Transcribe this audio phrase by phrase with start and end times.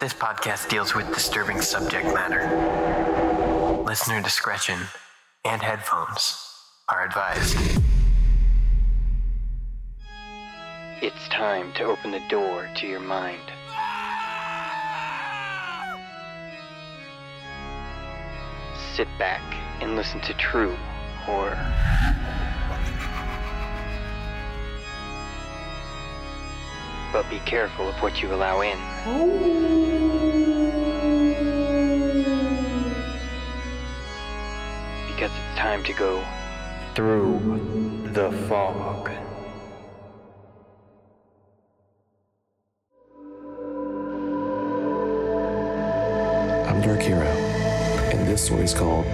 [0.00, 2.46] This podcast deals with disturbing subject matter.
[3.84, 4.78] Listener discretion
[5.44, 6.38] and headphones
[6.88, 7.56] are advised.
[11.02, 13.42] It's time to open the door to your mind.
[18.94, 19.42] Sit back
[19.82, 20.76] and listen to true
[21.24, 21.58] horror.
[27.12, 28.78] But be careful of what you allow in.
[29.04, 29.67] Because
[35.58, 36.24] time to go
[36.94, 37.40] through
[38.14, 39.10] the fog.
[46.68, 49.04] I'm Dark Hero, and this story's called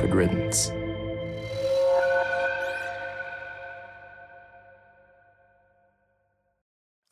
[0.00, 0.72] Good Riddance.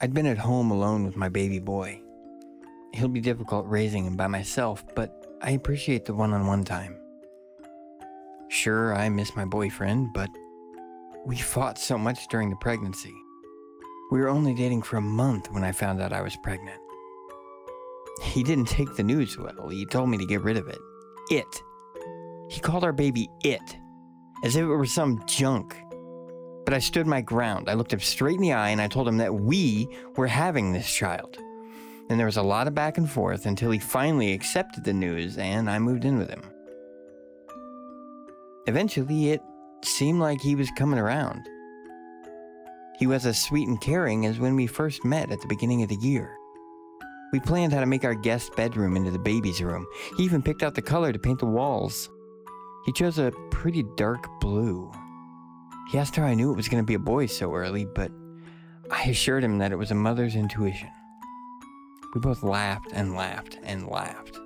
[0.00, 2.02] I'd been at home alone with my baby boy.
[2.94, 6.98] He'll be difficult raising him by myself, but I appreciate the one on one time.
[8.48, 10.30] Sure, I miss my boyfriend, but
[11.26, 13.14] we fought so much during the pregnancy.
[14.10, 16.80] We were only dating for a month when I found out I was pregnant.
[18.22, 19.68] He didn't take the news well.
[19.68, 20.78] He told me to get rid of it.
[21.30, 21.62] It.
[22.48, 23.76] He called our baby it,
[24.44, 25.76] as if it were some junk.
[26.64, 27.68] But I stood my ground.
[27.68, 30.72] I looked him straight in the eye and I told him that we were having
[30.72, 31.36] this child.
[32.08, 35.38] And there was a lot of back and forth until he finally accepted the news
[35.38, 36.42] and I moved in with him.
[38.66, 39.42] Eventually, it
[39.84, 41.46] seemed like he was coming around.
[42.98, 45.88] He was as sweet and caring as when we first met at the beginning of
[45.88, 46.36] the year.
[47.32, 49.86] We planned how to make our guest bedroom into the baby's room.
[50.16, 52.08] He even picked out the color to paint the walls.
[52.86, 54.90] He chose a pretty dark blue.
[55.90, 58.10] He asked how I knew it was going to be a boy so early, but
[58.90, 60.90] I assured him that it was a mother's intuition.
[62.14, 64.38] We both laughed and laughed and laughed.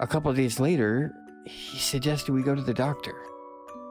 [0.00, 1.12] A couple of days later,
[1.44, 3.14] he suggested we go to the doctor.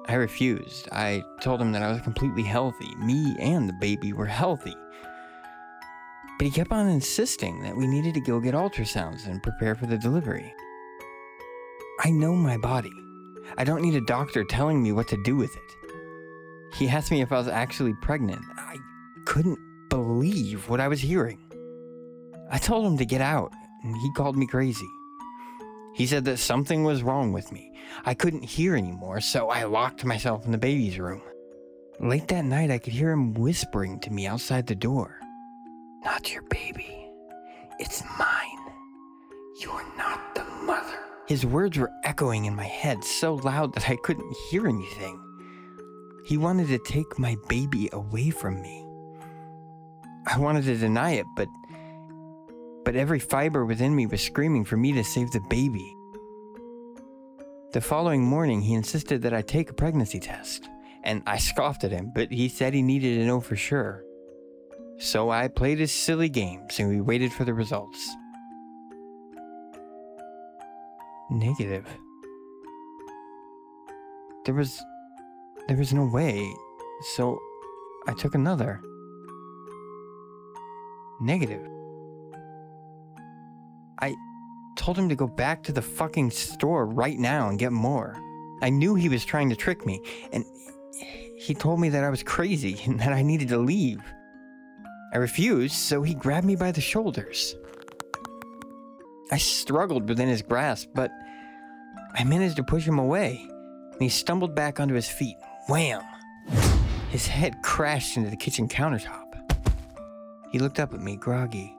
[0.07, 0.89] I refused.
[0.91, 2.93] I told him that I was completely healthy.
[2.95, 4.75] Me and the baby were healthy.
[6.37, 9.85] But he kept on insisting that we needed to go get ultrasounds and prepare for
[9.85, 10.53] the delivery.
[12.01, 12.91] I know my body.
[13.57, 16.75] I don't need a doctor telling me what to do with it.
[16.75, 18.41] He asked me if I was actually pregnant.
[18.57, 18.77] I
[19.25, 19.59] couldn't
[19.89, 21.39] believe what I was hearing.
[22.49, 23.53] I told him to get out,
[23.83, 24.87] and he called me crazy.
[25.93, 27.71] He said that something was wrong with me.
[28.05, 31.21] I couldn't hear anymore, so I locked myself in the baby's room.
[31.99, 35.19] Late that night, I could hear him whispering to me outside the door
[36.03, 37.07] Not your baby.
[37.79, 38.73] It's mine.
[39.61, 40.97] You're not the mother.
[41.27, 45.19] His words were echoing in my head so loud that I couldn't hear anything.
[46.25, 48.85] He wanted to take my baby away from me.
[50.25, 51.47] I wanted to deny it, but
[52.83, 55.95] but every fiber within me was screaming for me to save the baby.
[57.71, 60.69] The following morning, he insisted that I take a pregnancy test,
[61.03, 64.03] and I scoffed at him, but he said he needed to know for sure.
[64.97, 68.15] So I played his silly games and we waited for the results.
[71.29, 71.85] Negative.
[74.45, 74.81] There was.
[75.67, 76.53] There was no way,
[77.15, 77.39] so
[78.07, 78.81] I took another.
[81.21, 81.65] Negative.
[83.99, 84.15] I
[84.75, 88.17] told him to go back to the fucking store right now and get more.
[88.61, 90.45] I knew he was trying to trick me, and
[91.37, 94.01] he told me that I was crazy and that I needed to leave.
[95.13, 97.55] I refused, so he grabbed me by the shoulders.
[99.31, 101.11] I struggled within his grasp, but
[102.13, 103.45] I managed to push him away,
[103.91, 105.37] and he stumbled back onto his feet.
[105.67, 106.03] Wham!
[107.09, 109.21] His head crashed into the kitchen countertop.
[110.51, 111.75] He looked up at me, groggy.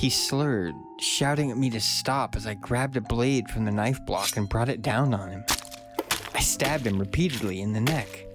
[0.00, 4.02] He slurred, shouting at me to stop as I grabbed a blade from the knife
[4.06, 5.44] block and brought it down on him.
[6.34, 8.26] I stabbed him repeatedly in the neck.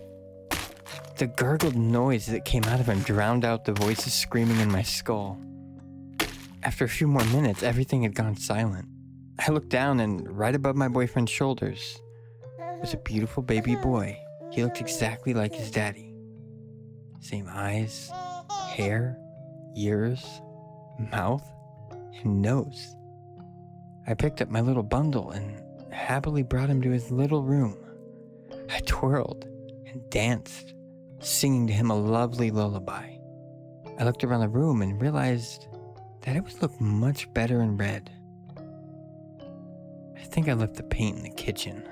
[1.17, 4.83] The gurgled noise that came out of him drowned out the voices screaming in my
[4.83, 5.39] skull.
[6.61, 8.87] After a few more minutes, everything had gone silent.
[9.39, 11.99] I looked down, and right above my boyfriend's shoulders
[12.79, 14.15] was a beautiful baby boy.
[14.51, 16.13] He looked exactly like his daddy.
[17.21, 18.11] Same eyes,
[18.75, 19.17] hair,
[19.75, 20.23] ears,
[21.11, 21.43] mouth,
[22.23, 22.95] and nose.
[24.07, 27.77] I picked up my little bundle and happily brought him to his little room.
[28.69, 29.45] I twirled
[29.87, 30.73] and danced,
[31.19, 33.17] singing to him a lovely lullaby.
[33.97, 35.67] I looked around the room and realized
[36.21, 38.11] that it would look much better in red.
[40.17, 41.87] I think I left the paint in the kitchen.